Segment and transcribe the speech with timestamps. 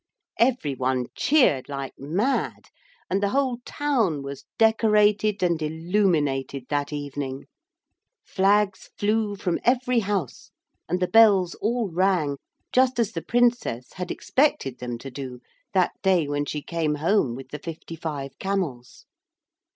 [0.39, 2.69] Every one cheered like mad,
[3.07, 7.45] and the whole town was decorated and illuminated that evening.
[8.25, 10.49] Flags flew from every house,
[10.89, 12.37] and the bells all rang,
[12.71, 15.39] just as the Princess had expected them to do
[15.75, 19.05] that day when she came home with the fifty five camels.